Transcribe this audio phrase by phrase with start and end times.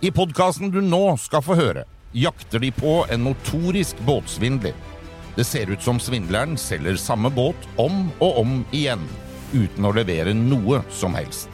[0.00, 4.74] I podkasten du nå skal få høre, jakter de på en notorisk båtsvindler.
[5.36, 9.00] Det ser ut som svindleren selger samme båt om og om igjen,
[9.56, 11.48] uten å levere noe som helst.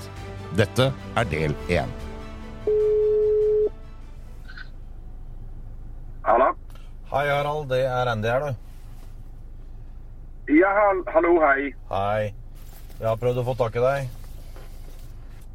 [0.59, 1.93] Dette er del én.
[6.27, 6.51] Hallo?
[7.13, 7.71] Hei, Harald.
[7.71, 8.53] Det er Andy her, du.
[10.59, 11.71] Ja, hall hallo, hei.
[11.95, 12.35] Hei.
[12.99, 14.13] Jeg har prøvd å få tak i deg.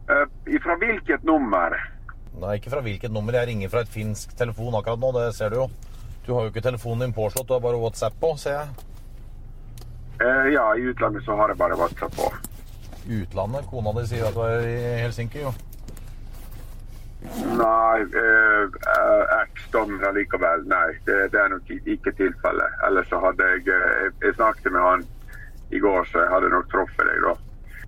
[0.08, 0.24] Uh,
[0.64, 1.76] fra hvilket nummer?
[2.38, 3.34] Nei, ikke fra hvilket nummer.
[3.34, 5.14] Jeg ringer fra et finsk telefon akkurat nå.
[5.16, 5.70] Det ser du jo.
[6.28, 7.48] Du har jo ikke telefonen din påslått.
[7.48, 8.68] Du har bare WhatsApp på, ser jeg.
[10.22, 12.30] Uh, ja, i utlandet så har jeg bare WhatsApp på.
[13.08, 13.66] Utlandet?
[13.72, 15.54] Kona di sier at du er i Helsinki, jo.
[17.58, 18.78] Nei, uh,
[19.40, 20.68] eks-dommer likevel.
[20.70, 22.78] Nei, det, det, er nok ikke tilfellet.
[22.86, 23.66] Ellers så hadde jeg
[24.22, 25.08] Jeg snakket med han
[25.72, 27.34] i går, så jeg hadde nok truffet deg da.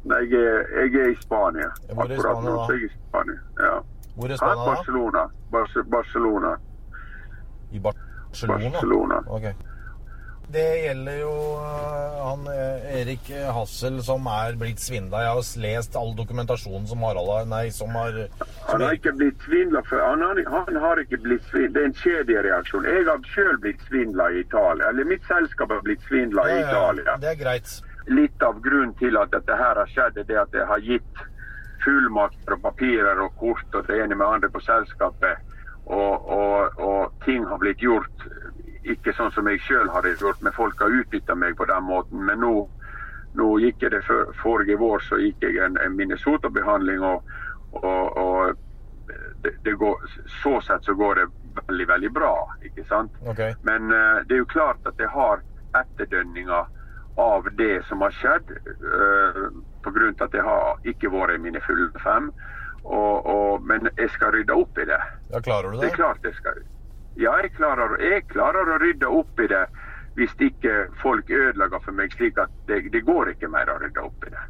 [0.09, 1.69] Nei, jeg jeg er i Spania.
[1.85, 2.17] I Spania,
[2.49, 2.67] da?
[2.71, 3.77] Jeg er i Spania, ja.
[4.15, 4.65] Hvor er Spania?
[4.75, 5.29] Barcelona.
[5.51, 6.57] Barce Barcelona.
[7.71, 8.69] I Barcelona?
[8.69, 9.23] Barcelona.
[9.27, 9.49] Ok.
[10.51, 11.31] Det gjelder jo
[12.25, 12.47] han
[12.89, 15.19] Erik Hassel som er blitt svindla.
[15.21, 19.13] Jeg har lest all dokumentasjonen som Harald har Nei, som har som Han har ikke
[19.19, 20.01] blitt svindla før.
[20.09, 21.73] Han, har- han har ikke blitt svindla.
[21.75, 22.83] Det er en kjedereaksjon.
[22.89, 24.89] Jeg har sjøl blitt svindla i Italia.
[24.89, 27.17] Eller mitt selskap har blitt svindla i Italia.
[27.21, 27.75] Det er greit.
[28.09, 31.25] Litt av grunnen til at dette her har skjedd, er det at jeg har gitt
[31.83, 35.45] fullmakter og papirer og kort og det ene med andre på selskapet,
[35.89, 38.27] og, og, og ting har blitt gjort
[38.93, 42.23] ikke sånn som jeg sjøl hadde gjort, men folk har utnytta meg på den måten.
[42.25, 42.53] Men nå,
[43.37, 47.35] nå gikk jeg det for, forrige vår, så gikk jeg en, en Minnesota-behandling, og,
[47.83, 48.57] og,
[49.43, 50.09] det, det går,
[50.41, 51.27] så sett så går det
[51.67, 52.33] veldig, veldig bra.
[52.65, 53.15] ikke sant?
[53.33, 53.55] Okay.
[53.67, 55.43] Men uh, det er jo klart at jeg har
[55.79, 56.75] etterdønninger
[57.19, 59.47] av det som har skjedd, uh,
[59.85, 60.09] pga.
[60.25, 62.31] at jeg har ikke vært i mine fulle fem.
[62.83, 64.99] Og, og, men jeg skal rydde opp i det.
[65.33, 65.91] Ja, klarer du Det det?
[65.91, 66.61] er klart jeg skal.
[67.19, 69.65] Ja, jeg klarer, jeg klarer å rydde opp i det
[70.17, 74.01] hvis ikke folk ødelegger for meg, slik at det, det går ikke mer å rydde
[74.03, 74.41] opp i det.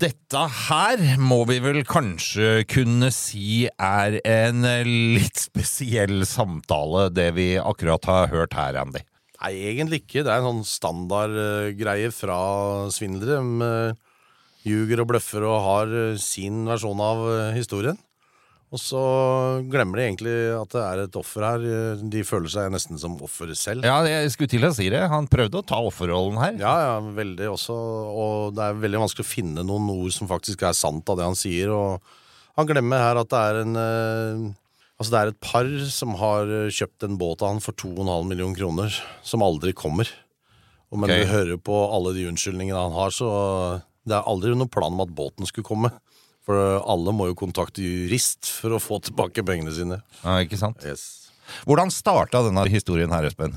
[0.00, 7.54] Dette her må vi vel kanskje kunne si er en litt spesiell samtale, det vi
[7.60, 9.00] akkurat har hørt her, Andy.
[9.40, 10.20] Nei, egentlig ikke.
[10.26, 12.40] Det er en sånn standardgreie fra
[12.92, 13.40] svindlere.
[14.66, 17.98] Ljuger og bløffer og har eh, sin versjon av eh, historien.
[18.70, 19.00] Og så
[19.66, 21.64] glemmer de egentlig at det er et offer her.
[22.12, 23.82] De føler seg nesten som offer selv.
[23.82, 25.00] Ja, jeg skulle til å si det.
[25.10, 26.54] Han prøvde å ta offerrollen her.
[26.60, 27.74] Ja, ja, veldig også.
[27.74, 31.26] Og det er veldig vanskelig å finne noen ord som faktisk er sant av det
[31.26, 31.74] han sier.
[31.74, 31.98] Og
[32.60, 34.48] han glemmer her at det er en eh,
[35.00, 38.52] Altså det er et par som har kjøpt en båt av han for 2,5 millioner
[38.58, 40.10] kroner, som aldri kommer.
[40.92, 41.22] Og men okay.
[41.24, 43.30] du hører på alle de unnskyldningene han har, så
[44.08, 45.92] det er aldri noen plan om at båten skulle komme.
[46.46, 46.56] For
[46.88, 50.00] alle må jo kontakte jurist for å få tilbake pengene sine.
[50.22, 50.80] Ja, ikke sant?
[50.86, 51.20] Yes.
[51.66, 53.56] Hvordan starta denne historien her, Espen?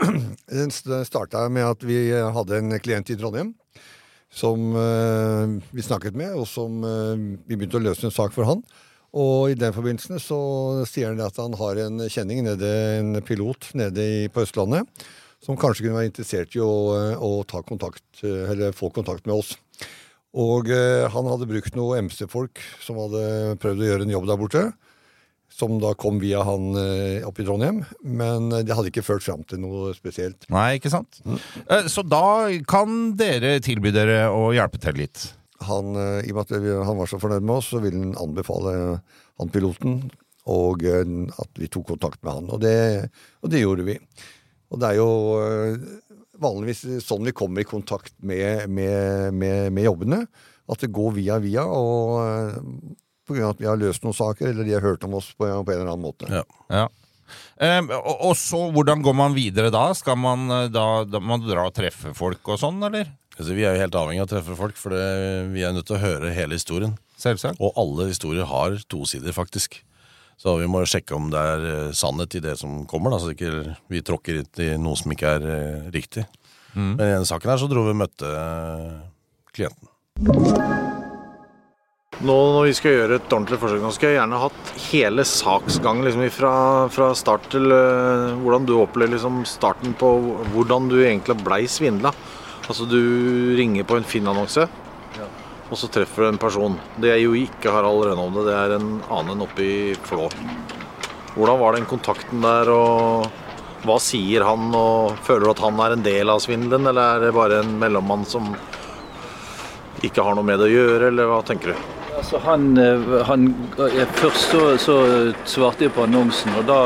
[0.48, 3.52] Den starta med at vi hadde en klient i Trondheim
[4.32, 8.48] som eh, vi snakket med, og som eh, vi begynte å løse en sak for
[8.48, 8.62] han.
[9.12, 10.38] Og i den forbindelse så
[10.88, 14.88] sier han at han har en kjenning nede, en pilot nede på Østlandet,
[15.42, 19.26] som kanskje kunne være interessert i å, eh, å ta kontakt, eh, eller få kontakt
[19.26, 19.56] med oss.
[20.38, 24.40] Og eh, han hadde brukt noen MC-folk som hadde prøvd å gjøre en jobb der
[24.40, 24.64] borte
[25.52, 26.70] som da kom via han
[27.28, 27.82] opp i Trondheim.
[28.00, 30.46] Men det hadde ikke ført fram til noe spesielt.
[30.48, 31.18] Nei, ikke sant?
[31.68, 35.26] Eh, Så da kan dere tilby dere å hjelpe til litt.
[35.68, 35.92] Han,
[36.24, 38.72] I og med at han var så fornøyd med oss, så ville han anbefale
[39.38, 39.98] han piloten
[40.50, 42.48] og at vi tok kontakt med han.
[42.50, 43.10] Og det,
[43.44, 43.98] og det gjorde vi.
[44.72, 45.10] Og det er jo
[45.42, 45.84] eh,
[46.42, 50.24] vanligvis sånn vi kommer i kontakt med, med, med, med jobbene.
[50.72, 52.58] At det går via via, og eh,
[53.28, 55.32] på grunn av at vi har løst noen saker, eller de har hørt om oss
[55.36, 56.30] på, på en eller annen måte.
[56.32, 56.44] Ja.
[56.72, 56.88] Ja.
[57.56, 59.86] Um, og, og så, hvordan går man videre da?
[59.96, 63.12] Skal man eh, da, da man dra og treffe folk og sånn, eller?
[63.38, 65.06] Altså, vi er jo helt avhengig av å treffe folk, for det,
[65.54, 66.96] vi er nødt til å høre hele historien.
[67.20, 67.60] Selvsagt.
[67.62, 69.80] Og alle historier har to sider, faktisk.
[70.42, 73.22] Så vi må jo sjekke om det er eh, sannhet i det som kommer, da,
[73.22, 75.44] så ikke vi tråkker ut i noe som ikke er
[75.94, 76.24] riktig.
[76.24, 76.28] riktig.
[76.74, 78.98] Men i denne saken her så dro vi og møtte eh,
[79.54, 79.88] klienten.
[82.22, 86.06] Nå når vi skal gjøre et ordentlig forsøk, nå skal jeg gjerne hatt hele saksgangen
[86.06, 86.52] liksom, fra,
[86.92, 90.10] fra start til uh, hvordan du opplever liksom, starten på
[90.52, 92.12] hvordan du egentlig blei svindla.
[92.68, 93.00] Altså du
[93.58, 94.68] ringer på en Finn-annonse.
[95.72, 96.74] Og så treffer du en person.
[97.00, 100.26] Det er jo ikke Harald Rønhovde, det er en annen oppe i Flå.
[101.32, 104.68] Hvordan var den kontakten der, og hva sier han?
[104.76, 107.72] og Føler du at han er en del av svindelen, eller er det bare en
[107.80, 108.52] mellommann som
[110.04, 112.01] ikke har noe med det å gjøre, eller hva tenker du?
[112.22, 113.48] Altså han, eh, han,
[114.14, 114.94] først så, så,
[115.44, 116.76] svarte jeg på annonsen, og da,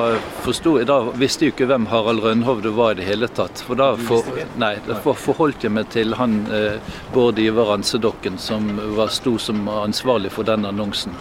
[0.47, 3.61] forstod, da visste jeg ikke hvem Harald Rønhovde var i det hele tatt.
[3.67, 4.25] For da, for,
[4.57, 6.81] nei, da forholdt jeg meg til han eh,
[7.13, 11.13] Bård Ivar Ansedokken, som var, sto som ansvarlig for den annonsen.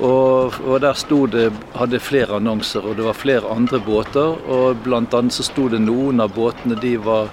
[0.00, 4.40] Og, og, der sto det, hadde flere annonser, og det var flere andre båter.
[4.48, 7.28] og Blant annet så sto det noen av båtene de var,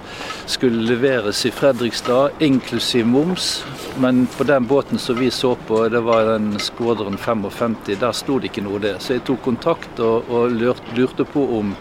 [0.46, 3.64] skulle leveres i Fredrikstad, inklusiv moms.
[3.98, 8.38] Men på den båten som vi så på, det var den Skåderen 55, der sto
[8.38, 8.96] det ikke noe det.
[9.00, 10.54] Så jeg tok kontakt og, og
[10.96, 11.74] lurte på om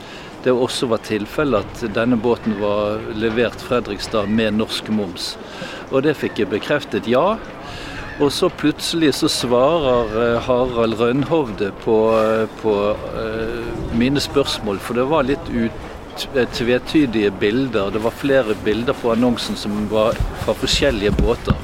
[0.44, 5.36] det også var tilfellet at denne båten var levert Fredrikstad med norsk moms.
[5.92, 7.36] Og det fikk jeg bekreftet ja.
[8.22, 15.00] Og så plutselig så svarer eh, Harald Rønhovde på, eh, på uh, mine spørsmål, for
[15.00, 15.88] det var litt ut,
[16.54, 17.92] tvetydige bilder.
[17.92, 21.56] Det var flere bilder på annonsen som var fra forskjellige båter.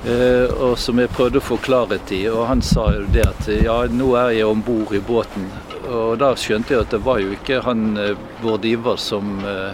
[0.00, 2.22] Uh, og som jeg prøvde å få klarhet i.
[2.32, 5.50] Og han sa jo det at ja, nå er jeg om bord i båten.
[5.90, 9.72] Og da skjønte jeg at det var jo ikke han vår Bård Ivar som uh,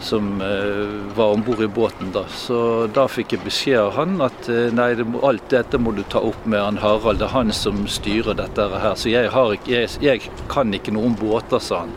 [0.00, 2.12] som eh, var om bord i båten.
[2.12, 2.24] da.
[2.28, 4.92] Så da fikk jeg beskjed av han at eh, nei,
[5.22, 7.20] alt dette må du ta opp med han Harald.
[7.20, 8.94] Det er han som styrer dette her.
[8.94, 11.94] Så jeg, har, jeg, jeg kan ikke noe om båter, sa han.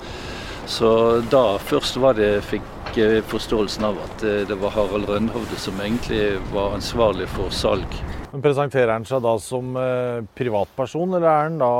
[0.69, 0.89] Så
[1.31, 5.79] da først var det, fikk jeg forståelsen av at eh, det var Harald Rønhovde som
[5.81, 7.97] egentlig var ansvarlig for salg.
[8.29, 9.73] Men Presenterer han seg da som
[10.37, 11.73] privatperson, eller er han da,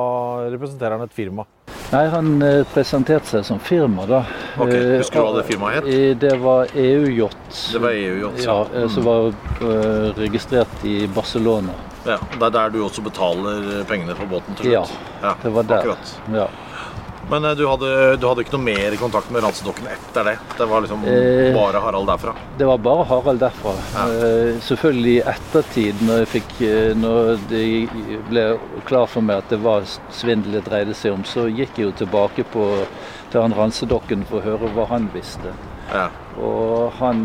[0.50, 1.46] representerer han et firma?
[1.90, 4.20] Nei, Han eh, presenterte seg som firma, da.
[4.62, 5.88] Ok, Husker du hva det firmaet het?
[5.90, 7.48] Eh, det var EU-yacht.
[7.74, 8.58] Det var EU-yacht, ja.
[8.74, 8.92] ja mm.
[8.94, 11.74] Som var registrert i Barcelona.
[12.06, 14.98] Ja, Det er der du også betaler pengene for båten til slutt?
[15.22, 15.82] Ja, det var der.
[15.82, 16.14] Akkurat.
[16.34, 16.48] Ja.
[17.30, 20.36] Men eh, du hadde, du hadde, ikke noe mer kontakt med Ransedokken etter det?
[20.58, 22.34] Det var liksom eh, bare Harald derfra?
[22.58, 23.76] Det var bare Harald derfra.
[23.94, 24.06] Ja.
[24.10, 26.56] Eh, selvfølgelig i ettertid, når, fikk,
[26.98, 27.64] når, det
[28.32, 28.46] ble
[28.90, 29.86] klar for meg at det var
[30.16, 32.66] svindel det dreide seg om, så gikk jeg jo tilbake på,
[33.30, 35.54] til han Ransedokken for å høre hva han visste.
[35.94, 36.10] Ja.
[36.42, 37.22] Og han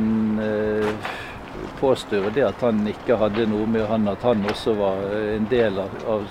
[1.74, 5.02] eh, påstår det at han ikke hadde noe med han, at han også var
[5.34, 6.24] en del av, av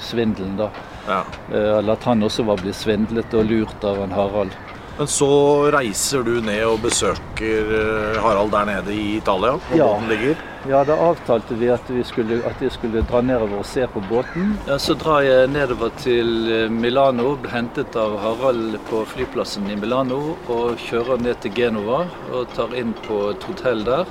[0.00, 0.56] svindelen.
[0.56, 0.70] da.
[1.08, 1.24] Ja.
[1.52, 4.56] Eh, eller at han også var blitt svindlet og lurt av en Harald.
[4.98, 5.30] Men så
[5.70, 9.86] reiser du ned og besøker eh, Harald der nede i Italia, hvor ja.
[9.86, 10.40] båten ligger?
[10.68, 14.02] Ja, da avtalte vi at, vi skulle, at jeg skulle dra nedover og se på
[14.10, 14.56] båten.
[14.66, 19.78] Ja, Så drar jeg nedover til eh, Milano, ble hentet av Harald på flyplassen i
[19.78, 22.02] Milano og kjører ned til Genova
[22.34, 24.10] og tar inn på et hotell der.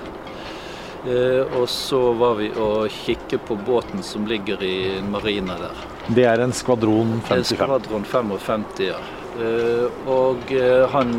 [1.05, 5.85] Og så var vi og kikket på båten som ligger i marina der.
[6.07, 7.53] Det er en skvadron 55?
[7.53, 8.97] Skvadron 55, ja.
[9.37, 11.11] Eh, og eh, han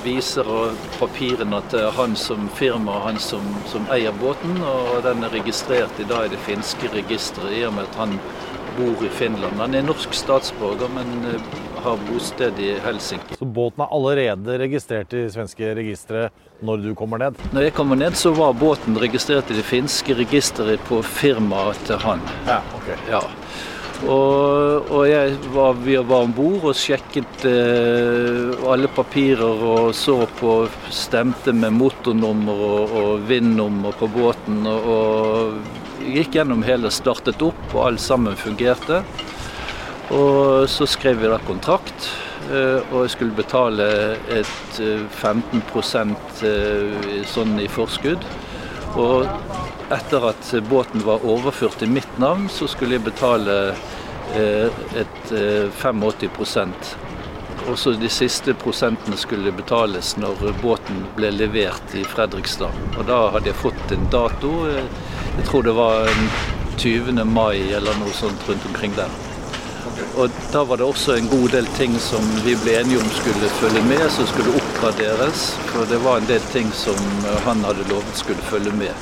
[0.00, 0.46] viser
[0.96, 4.56] papirene til han som firma, han som, som, eier båten.
[4.64, 8.16] Og den er registrert i dag i det finske registeret, i og med at han
[8.78, 9.60] bor i Finland.
[9.60, 11.50] Han er norsk statsborger, men eh,
[11.84, 13.38] har bosted i Helsinki.
[13.38, 16.28] Så båten er allerede registrert i svenske registre
[16.64, 17.40] når du kommer ned?
[17.54, 22.00] Når jeg kommer ned, så var båten registrert i det finske registeret på firmaet til
[22.04, 22.24] han.
[22.48, 22.90] Ja, ok.
[23.08, 23.22] Ja.
[24.00, 30.22] Og, og jeg var, vi var om bord og sjekket eh, alle papirer og så
[30.38, 30.54] på
[30.94, 34.62] Stemte med motornummer og, og VIN-nummer på båten.
[34.70, 39.02] Og, og gikk gjennom hele, startet opp, og alt sammen fungerte.
[40.10, 42.08] Og så skrev vi da kontrakt,
[42.50, 43.86] eh, og jeg skulle betale
[44.34, 48.26] et 15 eh, eh, sånn i forskudd.
[48.98, 49.28] Og
[49.94, 53.76] etter at båten var overført til mitt navn, så skulle jeg betale
[54.34, 62.74] et 85% eh, Også de siste prosentene skulle betales når båten ble levert i Fredrikstad.
[62.96, 64.54] Og da hadde jeg fått en dato.
[64.66, 66.08] Jeg tror det var
[66.80, 67.20] 20.
[67.30, 69.29] mai eller noe sånt rundt omkring der.
[70.20, 73.48] Og da var det også en god del ting som vi ble enige om skulle
[73.56, 75.46] følge med, som skulle oppgraderes.
[75.70, 76.98] For det var en del ting som
[77.46, 78.92] han hadde lovet skulle følge med.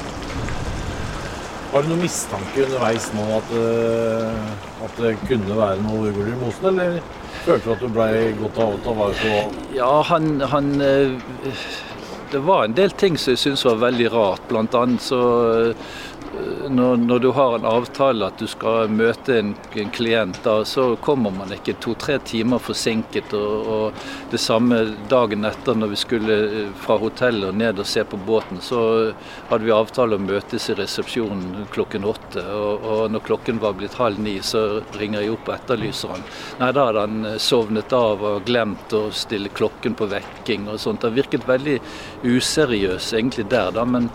[1.73, 6.37] Har du noen mistanke underveis nå at, uh, at, det kunne være noe ugler i
[6.39, 7.01] mosen, eller
[7.43, 8.07] følte du at du ble
[8.39, 9.35] godt av å ta vare på?
[9.77, 11.59] Ja, han, han uh,
[12.33, 14.47] Det var en del ting som jeg syntes var veldig rart.
[14.49, 15.21] Blant annet så
[16.69, 20.91] når, når, du har en avtale at du skal møte en, en klient, da, så
[21.03, 23.33] kommer man ikke to-tre timer forsinket.
[23.37, 27.89] Og, og, det samme dagen etter når vi skulle eh, fra hotellet og ned og
[27.89, 28.81] se på båten, så
[29.49, 32.45] hadde vi avtale å møtes i resepsjonen klokken åtte.
[32.45, 36.27] Og, og når klokken var blitt halv ni, så ringer jeg opp og etterlyser han.
[36.61, 41.07] Nei, da hadde han sovnet av og glemt å stille klokken på vekking og sånt.
[41.07, 41.79] Det virket veldig
[42.27, 43.87] useriøs egentlig der, da.
[43.89, 44.13] men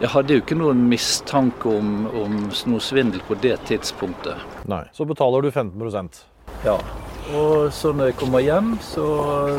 [0.00, 2.38] jeg hadde jo ikke noen mistanke om, om
[2.70, 4.40] noe svindel på det tidspunktet.
[4.70, 6.24] Nei, Så betaler du 15%
[6.64, 6.78] Ja.
[7.34, 9.04] Og så når jeg kommer hjem, så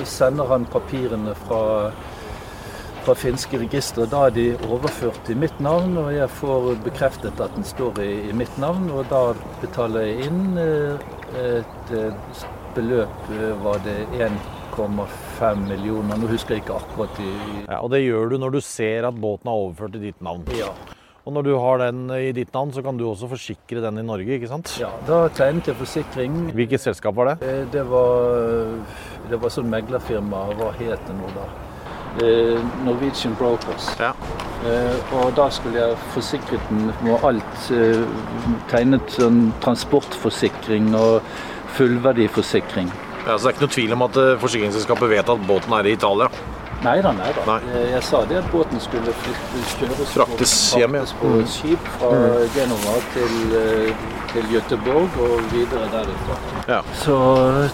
[0.05, 1.89] sender han papirene fra,
[3.05, 4.05] fra finske registre.
[4.09, 8.11] Da er de overført i mitt navn, og jeg får bekreftet at den står i,
[8.29, 8.91] i mitt navn.
[8.93, 9.23] Og da
[9.63, 11.09] betaler jeg inn eh,
[11.41, 12.45] et, et
[12.77, 14.37] beløp, eh, var det 1
[15.35, 16.19] 1,5 millioner.
[16.19, 17.31] Nå husker jeg ikke akkurat i
[17.65, 20.45] ja, Og det gjør du når du ser at båten er overført i ditt navn?
[20.55, 20.71] Ja.
[21.25, 24.05] Og når du har den i ditt navn, så kan du også forsikre den i
[24.05, 24.75] Norge, ikke sant?
[24.77, 26.35] Ja, da tegnet jeg forsikring.
[26.53, 27.47] Hvilket selskap var det?
[27.49, 28.75] Eh, det var,
[29.31, 30.43] det var sånn meglerfirma.
[30.59, 31.47] Hva het det nå, da?
[32.21, 33.89] Eh, Norwegian Brokers.
[33.97, 34.11] Ja.
[34.69, 37.57] Eh, og da skulle jeg forsikret den med alt.
[38.69, 41.25] Tegnet sånn transportforsikring og
[41.79, 42.93] fullverdiforsikring.
[43.25, 45.87] Ja, så det er ikke noe tvil om at eh, forsikringsselskapet vet at båten er
[45.89, 46.27] i Italia?
[46.85, 47.45] Nei da, nei da.
[47.47, 47.55] Nei.
[47.73, 51.05] Eh, jeg sa det at båten skulle kjøres fraktes hjem, ja.
[51.21, 51.47] på mm.
[51.49, 52.35] skip fra mm.
[52.53, 56.37] Genova til, eh, til Göteborg og videre derifra.
[56.69, 56.83] Ja.
[57.01, 57.17] Så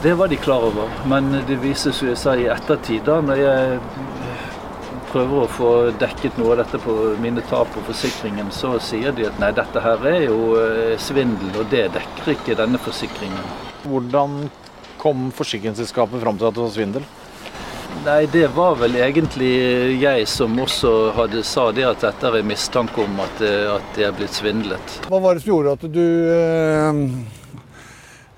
[0.05, 0.87] det var de klar over.
[1.11, 3.77] Men det viser seg, jeg sa i ettertid, da når jeg
[5.11, 9.27] prøver å få dekket noe av dette på mine tap på forsikringen, så sier de
[9.27, 10.55] at nei, dette her er jo
[10.95, 13.51] svindel, og det dekker ikke denne forsikringen.
[13.83, 14.45] Hvordan
[15.01, 17.09] kom forsikringsselskapet fram til at det var svindel?
[18.05, 19.51] Nei, det var vel egentlig
[20.01, 23.43] jeg som også hadde sa det at dette er mistanke om at,
[23.75, 24.95] at det er blitt svindlet.
[25.11, 27.01] Hva var det som gjorde at du eh,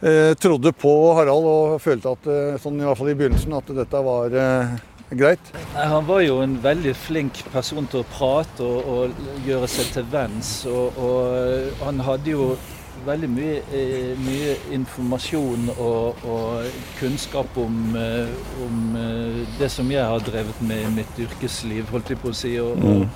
[0.04, 3.72] eh, trodde på Harald og følte at, eh, sånn i hvert fall i begynnelsen, at
[3.78, 4.76] dette var eh,
[5.16, 5.54] greit?
[5.78, 9.94] Nei, han var jo en veldig flink person til å prate og, og gjøre seg
[9.96, 10.56] til venns.
[10.68, 12.54] Og, og han hadde jo
[13.06, 18.30] veldig mye, eh, mye informasjon og, og, kunnskap om, eh,
[18.66, 22.38] om, eh, det som jeg har drevet med i mitt yrkesliv, holdt jeg på å
[22.38, 22.56] si.
[22.64, 23.08] Og, mm.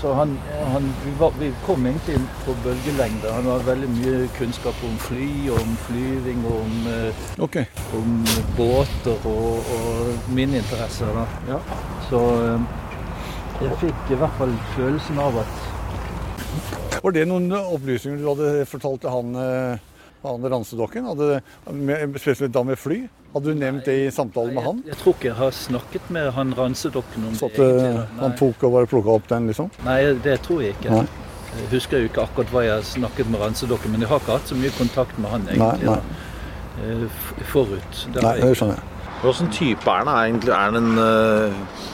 [0.00, 0.30] så han,
[0.72, 3.32] han vi, var, vi, kom egentlig inn på bølgelengde.
[3.34, 6.88] Han har veldig mye kunnskap om fly, om flyving og om,
[7.44, 7.68] okay.
[7.94, 8.16] om
[8.56, 11.12] båter og, og mine interesser.
[11.12, 11.26] Da.
[11.52, 11.60] Ja.
[12.08, 12.22] Så
[13.60, 15.75] jeg fikk i hvert fall følelsen av at
[17.02, 19.84] var det noen opplysninger du hadde fortalt til han, eh,
[20.24, 21.08] han ransedokken?
[22.18, 23.04] Spesielt da med fly?
[23.36, 24.78] Hadde du nevnt det i samtalen med han?
[24.84, 27.70] Jeg, jeg, tror ikke jeg har snakket med han ransedokken om Så at det.
[27.84, 29.68] Eh, han tok og bare plukka opp den, liksom?
[29.84, 31.02] Nei, det tror jeg ikke.
[31.02, 31.24] Nei.
[31.56, 34.50] Jeg husker jo ikke akkurat hva jeg snakket med ransedokken, men jeg har ikke hatt
[34.50, 36.24] så mye kontakt med han egentlig nei, nei.
[36.84, 38.00] Eh, forut.
[38.12, 38.92] Det nei, det skjønner jeg.
[39.22, 40.52] Hvilken type er han egentlig?
[40.52, 41.84] Er han en uh,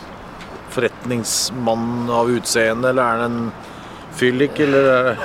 [0.74, 3.70] forretningsmann av utseende, eller er han en
[4.18, 5.16] fyllik, eller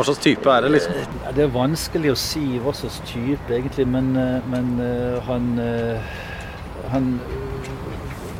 [0.00, 0.68] hva slags type er det?
[0.72, 1.16] liksom?
[1.36, 3.84] Det er vanskelig å si hva slags type, egentlig.
[3.84, 6.14] Men, eh, men eh, han, eh,
[6.88, 7.10] han,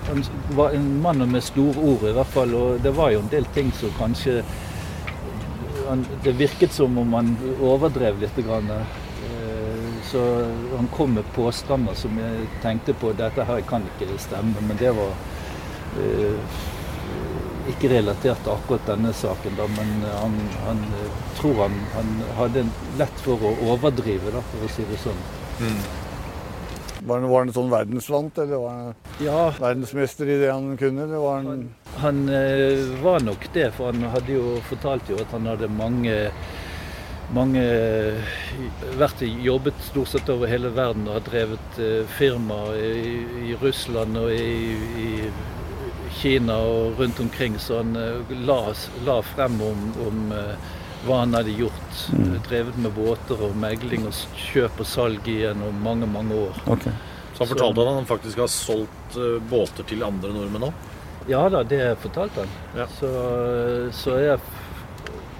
[0.07, 0.25] han
[0.57, 2.57] var en mann med store ord, i hvert fall.
[2.57, 4.41] Og det var jo en del ting som kanskje
[5.91, 8.41] han, Det virket som om han overdrev litt.
[8.47, 8.73] Grann.
[10.11, 10.21] Så
[10.77, 14.95] han kom med påstander som jeg tenkte på dette her kan ikke stemme, men det
[14.97, 15.13] var
[17.71, 20.37] ikke relatert til akkurat denne saken, da, men han,
[20.67, 20.85] han
[21.39, 22.67] tror han, han, hadde
[23.01, 25.21] lett for å overdrive, da, for å si det sånn.
[25.61, 25.83] Mm.
[27.01, 29.43] Var, han, var han sånn verdensvant, eller var han ja.
[29.59, 31.07] verdensmester i det han kunne?
[31.13, 31.69] Var han,
[32.03, 36.19] han, eh, var nok det, for han hadde jo fortalt jo at han hadde mange
[37.31, 37.63] mange
[38.99, 44.19] vært jobbet stort sett over hele verden og har drevet firmaer firma i, i Russland
[44.19, 45.11] og i, i
[46.19, 48.61] Kina og rundt omkring, så han eh, la,
[49.07, 50.71] la frem om, om eh,
[51.07, 52.05] hva han hadde gjort.
[52.13, 52.33] Mm.
[52.49, 56.63] Drevet med båter og megling og kjøp og salg gjennom mange, mange år.
[56.77, 56.93] Okay.
[57.35, 60.89] Så han fortalte at han faktisk har solgt uh, båter til andre nordmenn òg?
[61.29, 62.53] Ja da, det fortalte han.
[62.77, 62.87] Ja.
[62.99, 63.09] Så,
[63.97, 64.41] så, jeg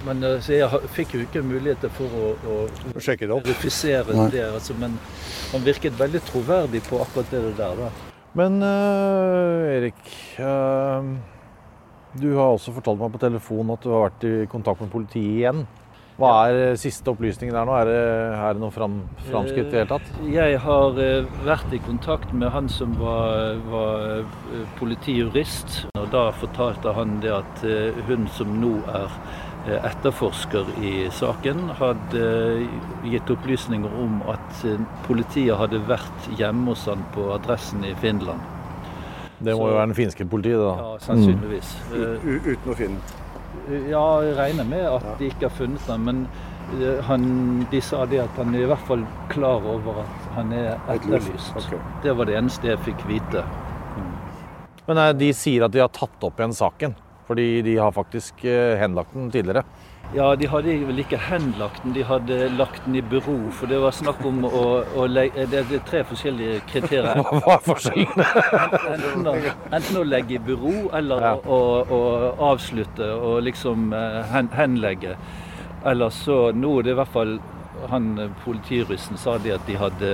[0.05, 2.55] men så jeg fikk jo ikke muligheter for å, å,
[2.89, 3.45] å sjekke det opp.
[3.45, 4.47] verifisere det.
[4.47, 4.97] Altså, men
[5.51, 7.83] han virket veldig troverdig på akkurat det der.
[7.85, 8.10] da.
[8.37, 9.99] Men uh, Erik,
[10.39, 11.03] uh,
[12.15, 15.41] du har også fortalt meg på telefon at du har vært i kontakt med politiet
[15.41, 15.65] igjen.
[16.21, 17.73] Hva er eh, siste opplysning der nå?
[17.81, 17.99] Er det,
[18.37, 18.99] er det noe fram,
[19.31, 20.09] framskritt i det hele tatt?
[20.21, 24.25] Eh, Jeg har eh, vært i kontakt med han som var, var
[24.77, 25.87] politijurist.
[25.97, 27.63] Og da fortalte han det at
[28.09, 29.09] hun som nå er
[29.85, 32.23] etterforsker i saken, hadde
[33.05, 34.63] gitt opplysninger om at
[35.05, 38.41] politiet hadde vært hjemme hos han på adressen i Finland.
[39.41, 40.73] Det må Så- jo være den finske politiet, da.
[40.81, 41.75] Ja, sannsynligvis.
[41.93, 42.41] Mm.
[42.45, 42.99] uten å finne.
[43.91, 46.23] Ja, jeg regner med at de ikke har funnet ham, men
[46.79, 47.25] eh, han,
[47.71, 51.53] de sa det at han er i hvert fall klar over at han er etterlyst.
[51.59, 51.79] Okay.
[52.03, 53.45] Det var det eneste jeg fikk vite.
[54.87, 56.97] Men eh, de sier at de har tatt opp igjen saken.
[57.31, 59.63] Fordi de har faktisk eh, henlagt den tidligere.
[60.11, 63.37] Ja, de hadde vel ikke henlagt den, de hadde lagt den i bero.
[63.55, 64.63] For det var snakk om å,
[64.99, 67.21] å legge Det det er tre forskjellige kriterier.
[67.45, 68.25] Hva er forskjellen?
[68.91, 69.31] Enten
[69.71, 71.33] enten å legge i bero, eller Ja.
[71.45, 72.01] å, å,
[72.51, 75.15] avslutte og liksom eh, hen, henlegge.
[75.87, 77.37] Eller så Nå er det i hvert fall
[77.89, 80.13] han eh, politijuristen sa det at de hadde,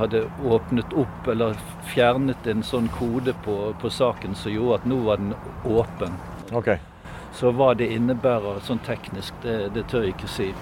[0.00, 1.58] hadde åpnet opp eller
[1.92, 5.34] fjernet en sånn kode på, på saken som gjorde at nå var den
[5.68, 6.16] åpen.
[6.56, 6.78] Ok.
[7.36, 10.52] Så hva det innebærer sånn teknisk, det, det tør jeg ikke si.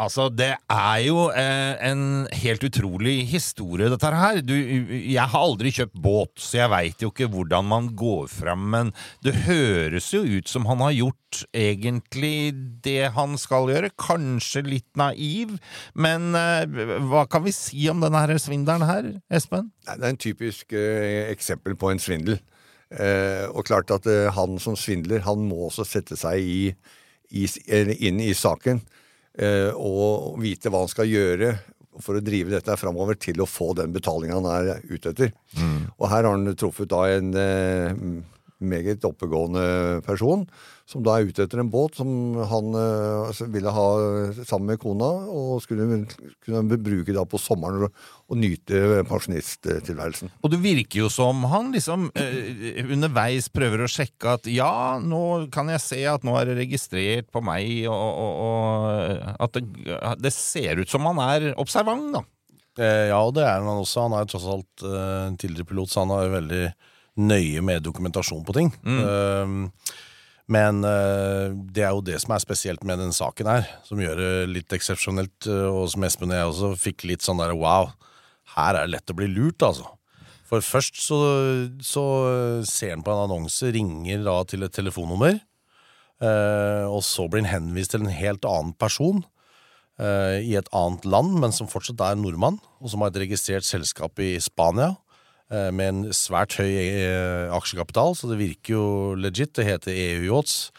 [0.00, 2.04] Altså, det er jo eh, en
[2.40, 4.38] helt utrolig historie, dette her.
[4.40, 8.64] Du, jeg har aldri kjøpt båt, så jeg veit jo ikke hvordan man går fram,
[8.72, 8.94] men
[9.26, 12.54] det høres jo ut som han har gjort egentlig
[12.86, 13.92] det han skal gjøre.
[14.00, 15.58] Kanskje litt naiv,
[15.92, 16.80] men eh,
[17.10, 19.68] hva kan vi si om denne her svindelen her, Espen?
[19.84, 22.40] Det er en typisk eh, eksempel på en svindel.
[22.90, 26.62] Eh, og klart at eh, han som svindler, han må også sette seg i,
[27.30, 27.44] i,
[28.08, 28.80] inn i saken
[29.38, 31.52] eh, og vite hva han skal gjøre
[32.02, 35.32] for å drive dette framover til å få den betalingen han er ute etter.
[35.98, 37.32] Og her har han truffet da en
[38.60, 40.46] meget oppegående person
[40.90, 42.08] som da er ute etter en båt som
[42.50, 43.86] han eh, altså ville ha
[44.42, 45.86] sammen med kona, og skulle
[46.42, 50.32] kunne bruke da på sommeren og, og nyte pensjonisttilværelsen.
[50.42, 55.52] Og det virker jo som han liksom eh, underveis prøver å sjekke at ja, nå
[55.54, 57.94] kan jeg se at nå er det registrert på meg, og,
[58.26, 59.64] og, og at det,
[60.26, 62.26] det ser ut som han er observant, da.
[62.80, 64.06] Eh, ja, og det er han også.
[64.06, 66.64] Han er jo tross alt eh, tidligere pilot, så han har jo veldig
[67.20, 68.72] nøye med dokumentasjon på ting.
[69.04, 69.58] Eh,
[70.50, 74.18] men eh, det er jo det som er spesielt med den saken her, som gjør
[74.18, 77.92] det litt eksepsjonelt, eh, og som Espen og jeg også fikk litt sånn der wow,
[78.56, 79.86] her er det lett å bli lurt, altså.
[80.50, 81.18] For først så,
[81.86, 82.04] så
[82.66, 85.38] ser han på en annonse, ringer da til et telefonnummer,
[86.18, 89.22] eh, og så blir han henvist til en helt annen person
[90.00, 94.16] i et annet land, men som fortsatt er nordmann, og som har et registrert selskap
[94.24, 94.94] i Spania
[95.50, 98.86] med en svært høy eh, aksjekapital, så det virker jo
[99.18, 99.54] legit.
[99.58, 100.70] Det heter EU Yachts.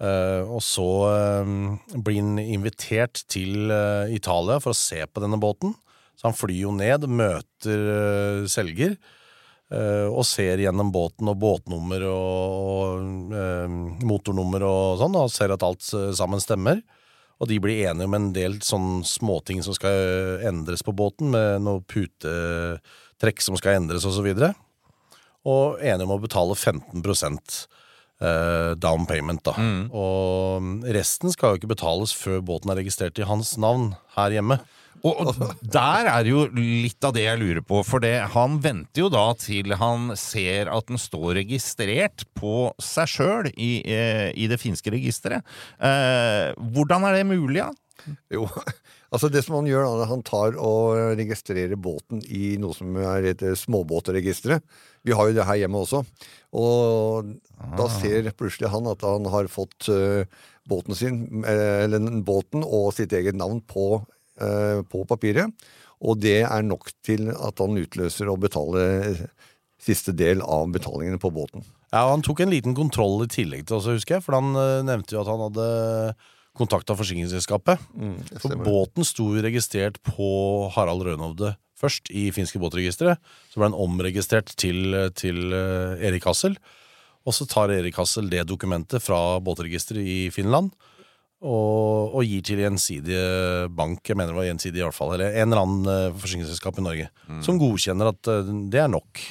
[0.00, 1.54] Eh, og så eh,
[2.00, 5.74] blir han invitert til eh, Italia for å se på denne båten.
[6.16, 8.96] Så han flyr jo ned, møter eh, selger,
[9.72, 13.04] eh, og ser gjennom båten og båtnummer og,
[13.36, 13.76] eh,
[14.08, 16.80] motornummer og sånn, og ser at alt eh, sammen stemmer.
[17.40, 21.64] Og de blir enige om en del sånn småting som skal endres på båten, med
[21.64, 21.80] noe
[23.20, 24.54] putetrekk som skal endres og så videre.
[25.44, 27.00] Og enige om å betale 15
[28.20, 29.54] eh, down payment, da.
[29.92, 34.60] Og resten skal jo ikke betales før båten er registrert i hans navn her hjemme.
[35.00, 39.06] Og, og der er jo litt av det jeg lurer på, for det, han venter
[39.06, 44.50] jo da til han ser at den står registrert på seg sjøl i, eh, i
[44.50, 45.46] det finske registeret.
[45.80, 47.72] Eh, hvordan er det mulig, da?
[48.32, 48.44] Jo,
[49.10, 53.32] altså det som han gjør, da, han tar og registrerer båten i noe som er
[53.32, 54.64] et småbåtregisteret.
[55.06, 56.02] Vi har jo det her hjemme også.
[56.60, 57.34] Og
[57.78, 60.24] da ser plutselig han at han har fått uh,
[60.70, 64.02] båten sin, eh, eller båten og sitt eget navn på,
[64.42, 65.50] uh, på papiret.
[66.00, 68.84] Og det er nok til at han utløser å betale
[69.80, 71.64] siste del av betalingene på båten.
[71.90, 74.52] Ja, og Han tok en liten kontroll i tillegg til også, husker jeg, for han
[74.56, 75.68] uh, nevnte jo at han hadde
[76.56, 77.80] kontakta forsikringsselskapet.
[77.94, 80.28] Mm, For båten sto jo registrert på
[80.74, 83.20] Harald Rønhovde først i finske båtregisteret.
[83.48, 86.58] Så ble den omregistrert til, til eh, Erik Hassel.
[87.24, 90.72] Og så tar Erik Hassel det dokumentet fra båtregisteret i Finland
[91.40, 95.32] og, og gir til gjensidige bank, jeg mener det var gjensidig i hvert fall, eller
[95.40, 97.06] en eller annen eh, forsikringsselskap i Norge,
[97.46, 99.22] som godkjenner at eh, det er nok.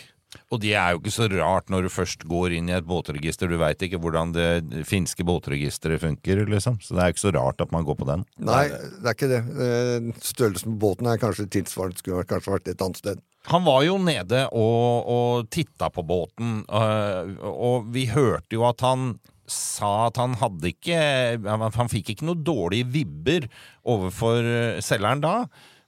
[0.49, 3.49] Og det er jo ikke så rart når du først går inn i et båtregister.
[3.51, 6.79] Du veit ikke hvordan det finske båtregisteret funker, liksom.
[6.81, 8.25] Så det er ikke så rart at man går på den.
[8.41, 9.41] Nei, det er ikke det.
[9.45, 13.21] Eh, Størrelsen på båten er kanskje tilsvarende, skulle kanskje vært et annet sted.
[13.49, 18.83] Han var jo nede og, og titta på båten, øh, og vi hørte jo at
[18.83, 19.13] han
[19.49, 20.97] sa at han hadde ikke
[21.41, 23.47] Han, han fikk ikke noe dårlige vibber
[23.89, 25.35] overfor eh, selgeren da.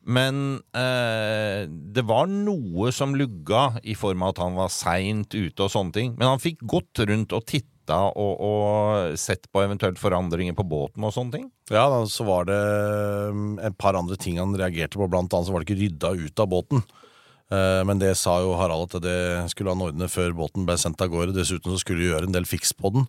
[0.02, 5.62] Men eh, det var noe som lugga i form av at han var seint ute
[5.62, 6.16] og sånne ting.
[6.18, 11.06] Men han fikk gått rundt og titta og, og sett på eventuelt forandringer på båten
[11.06, 11.46] og sånne ting.
[11.70, 12.58] Ja, da, så var det
[13.30, 15.10] um, et par andre ting han reagerte på.
[15.12, 16.86] Blant annet så var det ikke rydda ut av båten.
[17.52, 19.20] Eh, Men det sa jo Harald at det
[19.54, 21.36] skulle han ordne før båten ble sendt av gårde.
[21.38, 23.06] Dessuten så skulle de gjøre en del fiks på den.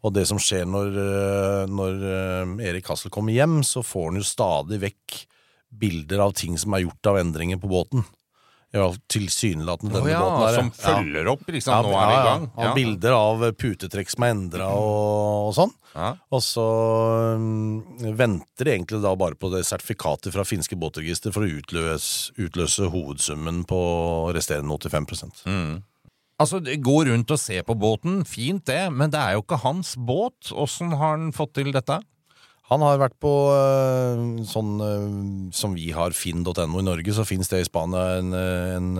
[0.00, 4.22] Og det som skjer når, eh, når eh, Erik Hassel kommer hjem, så får han
[4.22, 5.24] jo stadig vekk
[5.70, 8.04] bilder av ting som er gjort av endringer på båten.
[8.70, 10.54] Ja, tilsynelatende denne oh, ja, båten Der.
[10.54, 10.94] som ja.
[10.94, 11.72] følger opp, liksom.
[11.74, 12.44] Ja, Nå er det i gang.
[12.54, 12.74] Ja, ja.
[12.76, 15.72] Bilder av putetrekk som er endra og, og sånn.
[15.90, 16.10] Ja.
[16.30, 16.66] Og så
[17.34, 17.80] um,
[18.14, 22.86] venter de egentlig da bare på det sertifikatet fra finske båtregister for å utløse, utløse
[22.94, 23.80] hovedsummen på
[24.36, 25.82] resterende 85
[26.40, 29.96] Altså, Gå rundt og se på båten, fint det, men det er jo ikke hans
[29.98, 30.54] båt.
[30.54, 31.98] Åssen har han fått til dette?
[32.70, 35.08] Han har vært på øh, sånn øh,
[35.56, 38.90] som vi har finn.no i Norge, så finnes det i Spania en, øh, en,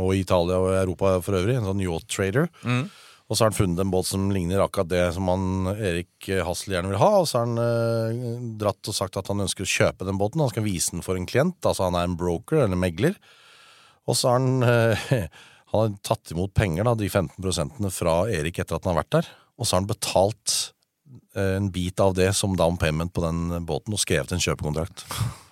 [0.00, 2.48] og Italia og Europa for øvrig, en sånn yacht trader.
[3.30, 6.74] Og så har han funnet en båt som ligner akkurat det som han Erik Hassel
[6.74, 7.10] gjerne vil ha.
[7.20, 10.42] Og så har han eh, dratt og sagt at han ønsker å kjøpe den båten.
[10.42, 11.60] Han skal vise den for en klient.
[11.62, 13.14] Altså han er en broker eller megler.
[14.10, 15.30] Og så har han eh,
[15.70, 19.12] Han har tatt imot penger, da, de 15% fra Erik etter at han har vært
[19.20, 19.26] der.
[19.54, 20.72] Og så har han betalt eh,
[21.38, 25.06] en bit av det som down payment på den båten og skrevet en kjøpekontrakt.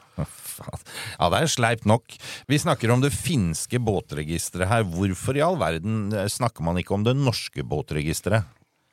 [0.58, 2.16] Ja, det er sleipt nok.
[2.50, 4.86] Vi snakker om det finske båtregisteret her.
[4.90, 8.48] Hvorfor i all verden eh, snakker man ikke om det norske båtregisteret?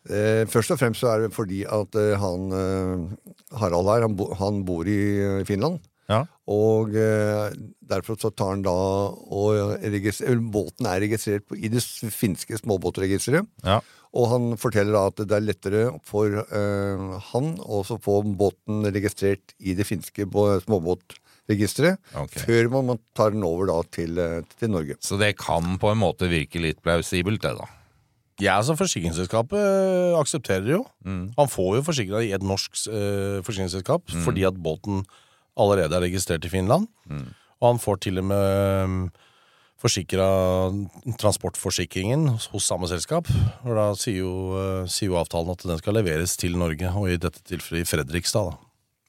[0.05, 4.17] Eh, først og fremst så er det fordi at eh, han eh, Harald her, han,
[4.17, 5.81] bo, han bor i eh, Finland.
[6.05, 6.21] Ja.
[6.53, 7.49] Og eh,
[7.81, 11.81] derfor så tar han da og registrer, Båten er registrert på, i det
[12.13, 13.49] finske småbåtregisteret.
[13.65, 13.79] Ja.
[14.15, 19.55] Og han forteller da at det er lettere for eh, han å få båten registrert
[19.59, 20.27] i det finske
[20.63, 22.43] småbåtregisteret okay.
[22.45, 24.95] før man man tar den over da til, eh, til Norge.
[25.03, 27.67] Så det kan på en måte virke litt plausibelt, det, da.
[28.43, 29.59] Ja, altså Forsikringsselskapet
[30.19, 30.81] aksepterer aksepterer jo.
[31.07, 31.29] Mm.
[31.37, 35.05] Han får jo forsikra i et norsk øh, forsikringsselskap fordi at båten
[35.55, 36.89] allerede er registrert i Finland.
[37.07, 37.29] Mm.
[37.61, 39.07] Og han får til og med
[39.85, 40.27] forsikra
[41.21, 43.29] transportforsikringen hos, samme selskap.
[43.63, 47.11] Og da sier jo, øh, sier jo avtalen at den skal leveres til Norge, og
[47.11, 48.51] i dette tilfellet i Fredrikstad.
[48.51, 48.61] da.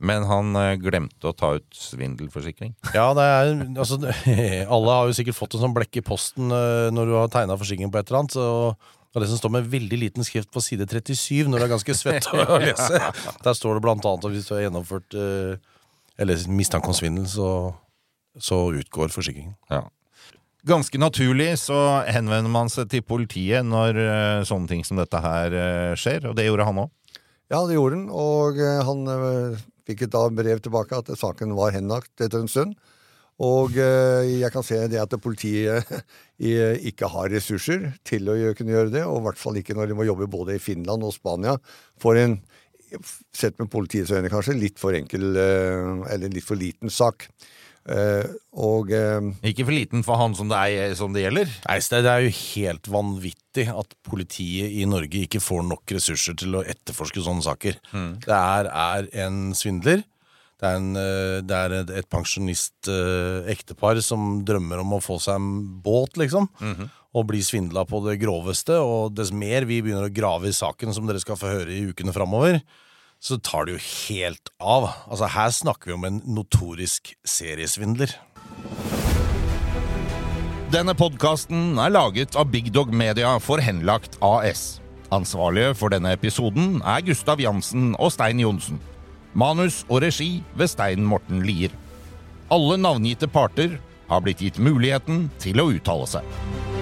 [0.07, 2.75] Men han eh, glemte å ta ut svindelforsikring.
[2.93, 3.97] Ja, det er, altså,
[4.77, 7.57] alle har jo sikkert fått en sånn blekk i posten øh, når du har tegna
[7.57, 8.37] forsikring på et eller annet.
[8.37, 8.51] Så,
[9.17, 11.97] og det som står med veldig liten skrift på side 37 når det er ganske
[11.97, 13.01] svett å lese,
[13.47, 15.17] der står det blant annet at hvis du har gjennomført
[16.17, 17.49] eller mistanke om svindel, så,
[18.41, 19.57] så utgår forsikringen.
[19.73, 19.87] Ja.
[20.66, 21.76] Ganske naturlig så
[22.11, 26.35] henvender man seg til politiet når eh, sånne ting som dette her eh, skjer, og
[26.35, 26.90] det gjorde han òg.
[27.55, 29.05] Ja, det gjorde han, og eh, han
[29.87, 32.74] fikk et da brev tilbake at saken var henlagt etter en stund.
[33.37, 35.90] Og jeg kan se det at politiet
[36.90, 39.98] ikke har ressurser til å kunne gjøre det, og i hvert fall ikke når de
[39.98, 41.52] må jobbe både i Finland og Spania
[42.00, 42.38] for en,
[43.37, 47.29] sett med politiets øyne kanskje, litt for enkel, eller litt for liten sak.
[47.87, 51.51] Eh, Og uh, Ikke for liten for han som det, er, som det gjelder.
[51.68, 56.59] Nei, det er jo helt vanvittig at politiet i Norge ikke får nok ressurser til
[56.59, 57.79] å etterforske sånne saker.
[58.27, 60.03] Det er, er en svindler.
[60.57, 65.37] Det er, en, eh, det er et, et pensjonist-ektepar som drømmer om å få seg
[65.38, 65.51] en
[65.85, 66.49] båt, liksom.
[67.16, 68.77] Og bli svindla på det groveste.
[68.81, 71.85] Og dess mer vi begynner å grave i saken, som dere skal få høre i
[71.92, 72.61] ukene framover,
[73.20, 74.88] så tar det jo helt av.
[75.11, 78.12] Altså, her snakker vi om en notorisk seriesvindler.
[80.74, 84.81] Denne podkasten er laget av Big Dog Media for Henlagt AS.
[85.14, 88.81] Ansvarlige for denne episoden er Gustav Jansen og Stein Johnsen.
[89.37, 91.70] Manus og regi ved Stein Morten Lier.
[92.50, 93.79] Alle navngitte parter
[94.11, 96.76] har blitt gitt muligheten til å uttale seg.